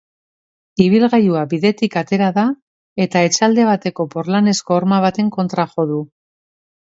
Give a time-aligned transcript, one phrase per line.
[0.85, 2.45] Ibilgailua bidetik atera da
[3.05, 6.01] eta etxalde bateko porlanezko horma baten kontra jo du.